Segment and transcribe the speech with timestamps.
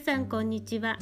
[0.00, 0.96] 皆さんこんにちは。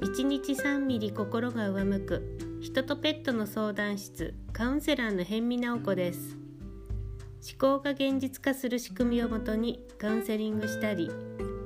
[0.00, 2.58] 1日3ミリ心が上向く。
[2.62, 6.38] 人とペットの相談室カウンセラーの辺見直子です。
[7.46, 11.10] 思考が現実化する仕組みをもとにカウンセリングしたり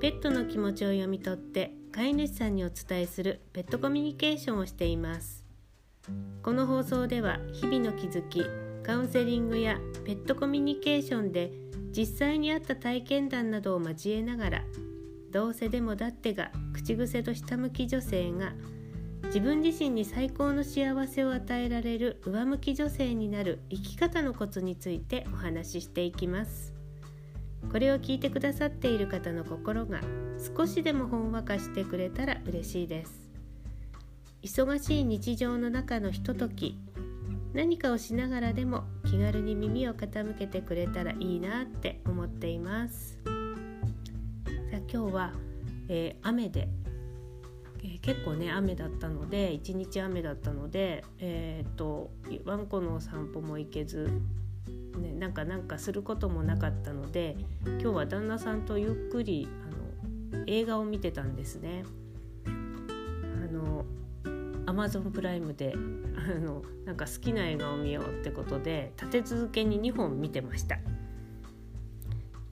[0.01, 5.45] ペットの気持ちを読み取って飼い主さんにお伝えするペットコミュニケーションをしています。
[6.43, 8.45] この放送では日々の気づき
[8.83, 11.53] カウンセリングやペットコミュニケーションで
[11.97, 14.65] 実際にあった体験談などを交えながら
[15.35, 18.53] どうせでもだってが口癖と下向き女性が
[19.25, 26.73] 自分自身に最高の幸せを与えられる上向き女性になる生き方のコツについてお話ししていきます
[27.73, 30.03] これを聞いてくださっている方の心が
[30.57, 33.29] 少しでもほんわかしてくれたら嬉しいです
[34.45, 36.79] 忙しい日常の中のひととき
[37.55, 43.34] 何かをしながらでも気軽に耳を傾けてくれたらいいなって思っています。
[44.93, 45.33] 今日は、
[45.89, 46.69] えー、雨で、
[47.83, 52.11] えー、結構ね雨だったので一日雨だったのでえー、っと
[52.45, 54.11] ワンコの散歩も行けず、
[54.99, 59.49] ね、なんかなんかすることもなかったので今日は旦那さんとゆっくり
[60.33, 61.85] あの映画を見てたんですね。
[62.47, 63.85] あの
[64.67, 65.75] アマゾンプライムで
[66.17, 70.79] あのなんか好きな映画を見ようってことで立て続けに2本見てました。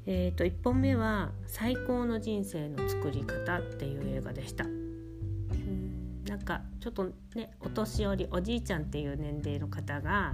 [0.05, 4.64] えーと、1本目は「最高の人生の作り方」っていう映画でした。
[4.64, 10.33] うんなんかちょっとねお年寄りおじいちゃんっていう年齢の方が、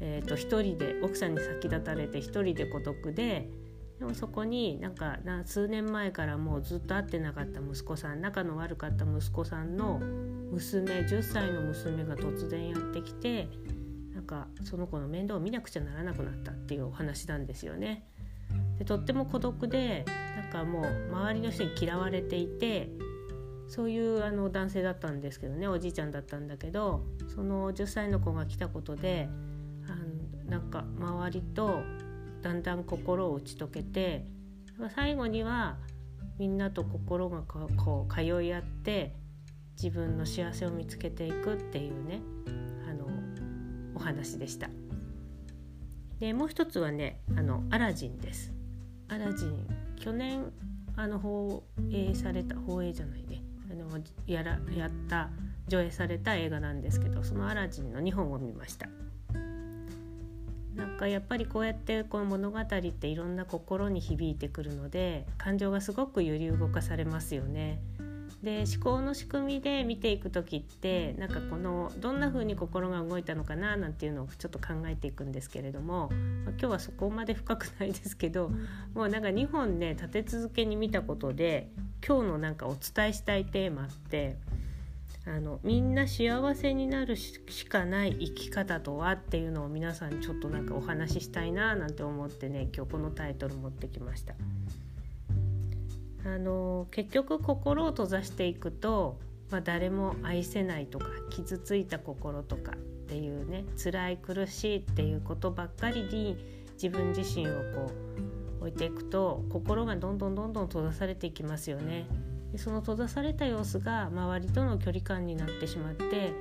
[0.00, 3.48] えーと、一人で奥さんに先立たれて一人で孤独で
[3.98, 9.98] でもそこになんか数年前からもうずっと会ってなかった息子さん仲の悪かった息子さんの
[10.52, 13.48] 娘10歳の娘が突然やってきて
[14.14, 18.08] なんかその子の面倒を見なくちゃならなくなったっていうお話なんですよね。
[18.78, 20.04] でとっても孤独で
[20.36, 22.90] なんかもう周りの人に嫌われていて
[23.66, 29.28] そういうあの男性だったんですけどねおじいちゃんだったんだけどその10歳の子が来たことで
[29.86, 29.94] あ
[30.46, 31.82] のなんか周りと
[32.42, 34.24] だんだん心を打ち解けて
[34.94, 35.76] 最後には
[36.38, 39.14] みんなと心がこう通い合って
[39.80, 42.20] 自分の幸せを見つけていくっていうね
[42.88, 43.06] あの
[43.94, 44.68] お話でした。
[46.20, 48.57] でもう一つはねあのアラジンです。
[49.08, 50.52] アラジン去年
[50.96, 55.30] あの放映された放映じゃないねあのやらやった
[55.66, 58.88] 上映された映画なんですけどそのアラジンの2本を見ました
[60.74, 67.80] なんかやっぱりこうやってこの物語っていろんな心に響いてくるので感情がすごく揺り動かされますよね。
[68.42, 76.08] で思考の仕組みで見ていく時ってなんかこのどんな風に心が動いたのかななんていうのをちょっと考えていくんですけれども、
[76.44, 78.50] まあ、今日はそこまで深くないですけど
[78.94, 81.70] もうなんか2本ね立て続けに見たことで
[82.06, 84.36] 今日のなんかお伝えしたいテーマって
[85.26, 94.34] あのみんな幸せになるしかない生き方とはっていうのを皆さんにちょっとなんかお話ししたいななんて思ってね今日このタイトル持ってきました。
[96.34, 99.18] あの結局心を閉ざしていくと、
[99.50, 102.76] まあ、誰も愛せないとか傷ついた心とかっ
[103.08, 106.36] ていうね辛い苦しいっていうことばっかりに
[106.74, 107.90] 自分自身をこ
[108.60, 112.06] う置いていくと心がどんどんどんどん閉ざされていきますよね。
[112.52, 116.32] でその閉ざされた様子が周りとの距離感になってしまって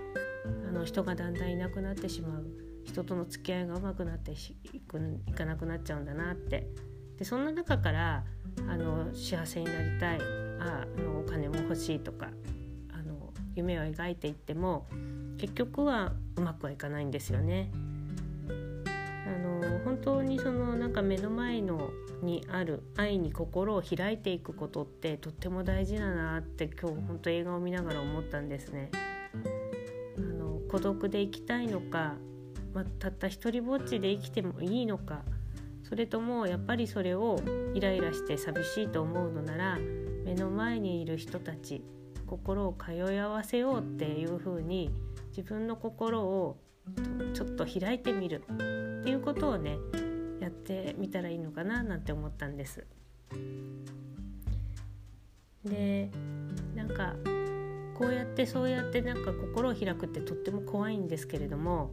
[0.67, 2.45] あの人がだんだんいなくなってしまう
[2.85, 6.67] 人との付き合いがうまくなっていくいかなくなっちゃうんだなって
[7.17, 8.23] でそんな中から
[8.67, 10.19] あの幸せになりたい
[10.59, 12.29] ああのお金も欲しいとか
[12.93, 14.87] あの夢を描いていっても
[15.37, 17.71] 結局はうまくはいかないんですよね。
[18.47, 21.89] あの本当にそのなんか目の前の
[22.21, 28.89] にある愛に心を開いていくことってとっても大事だなって今日本当映画を見ながら思ったんですね。
[30.17, 32.15] あの孤独で生きたいのか、
[32.73, 35.21] まあ、たった一りぼっちで生きてもいいのか
[35.87, 37.39] それともやっぱりそれを
[37.73, 39.77] イライラして寂しいと思うのなら
[40.25, 41.81] 目の前にいる人たち
[42.25, 44.91] 心を通い合わせようっていうふうに
[45.29, 46.57] 自分の心を
[47.33, 49.77] ちょっと開いてみるっていうことをね
[50.41, 52.85] やってみたらいいのかななんて思ったんです。
[55.63, 56.09] で
[56.75, 57.15] なんか
[57.97, 61.91] こうやってそうやってなんか心を開くってとっても怖いんですけれども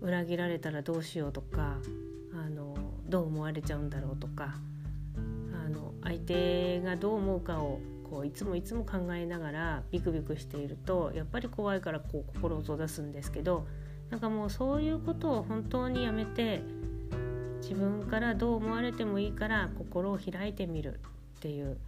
[0.00, 1.78] 裏切られたらどうしようとか
[3.14, 4.56] どう思われちゃうんだろうとか
[5.64, 7.78] あの相手がどう思うかを
[8.10, 13.68] こういつもいつも考えながらビクビクしているとやっぱり怖いからこう心を閉ざすんですけど
[14.10, 16.62] なんかもうそういうことを本当にやめて
[17.62, 20.98] 自分からどう思われてもいいから心を開いてみる
[21.38, 21.78] っていう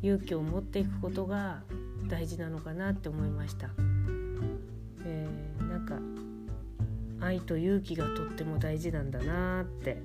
[0.00, 1.64] 勇気を持っていくことが
[2.06, 3.68] 大事なのかなって思いました。
[5.04, 5.98] えー、なんか
[7.20, 10.00] 愛と勇気がとっても大事なんだなって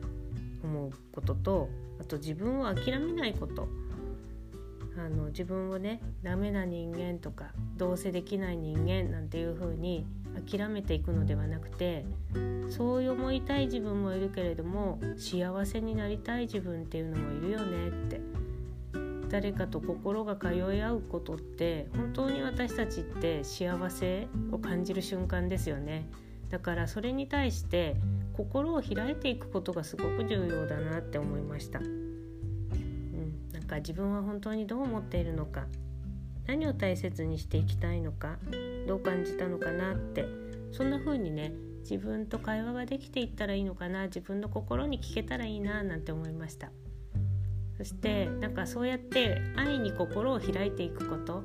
[0.64, 1.70] 思うことと
[2.00, 3.68] あと自分を諦めないこと。
[4.96, 10.06] あの自分をねダメな人間とかどうせできない人間なんていう風に
[10.48, 12.06] 諦めていくのではなくて
[12.70, 18.22] そう思いたい自分もいるけれども幸せになりたい自分っていうのもいるよねって。
[19.34, 26.08] 誰かと心が通い合うことって本当に私たちって幸せを感じる瞬間ですよね。
[26.52, 27.96] だからそれに対して
[28.34, 35.66] 心を開いていくことがすごく重要だなって思いました、うん、なんか自分は本当にどう思っているのか
[36.48, 38.38] 何を大切にしていきたいのか
[38.88, 40.26] どう感じたのかなって
[40.72, 46.72] そんな風にね自分と会話ができていったらいいのかな自分の心に聞けたらいいななんて思いました。
[47.78, 51.44] そしてなんかそうやって愛に心を開いていくこと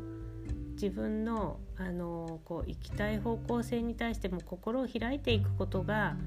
[0.74, 6.18] 自分のあのこう行きたい方向性に対しても心を開いていくことがなん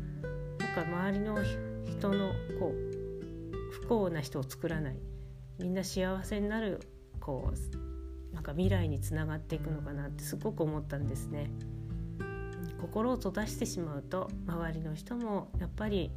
[0.71, 1.37] か周りの
[1.85, 4.95] 人のこう不幸な人を作らない
[5.59, 6.79] みんな幸せになる
[7.19, 11.51] こうなんか未来につながっていくのかなってすごく思ったんですね。
[12.79, 16.11] 心を閉ざしてしまうと周りの人もやっぱり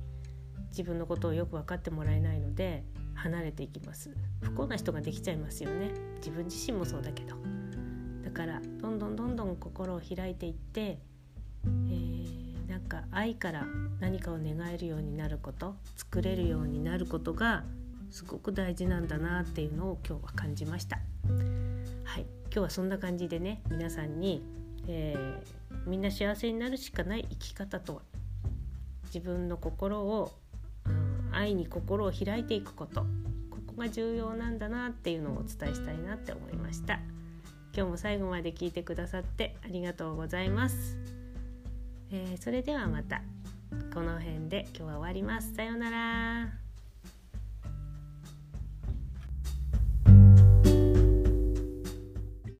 [0.71, 2.85] 自分のことをよく分かってもらえないので
[3.15, 4.17] 離れていきます。
[4.41, 5.93] 不幸な人ができちゃいますよね。
[6.17, 7.37] 自分自身もそうだけど。
[8.25, 11.01] だからどんどんどんどん心を開いていって、
[12.85, 13.67] か愛から
[14.01, 17.65] 何かを願えるようになること作れるようになることが
[18.11, 20.99] すごく大事なんだなっていうのを今日は感じました。
[22.05, 22.27] はい。
[22.45, 24.45] 今日はそんな感じでね皆さんに、
[24.87, 28.03] えー、みんな幸せになるしかない生き方とは
[29.07, 30.31] 自分の心を
[31.33, 33.01] 愛に心を開いていくこと
[33.51, 37.01] ここが重要なんだなっていうのをお伝えしたいなって思いました。
[37.77, 40.97] 今日も最後まで聞いてくださってありがとうございます、
[42.17, 43.23] えー、それではまた。
[43.93, 45.53] この辺で今日は終わります。
[45.55, 46.64] さようなら。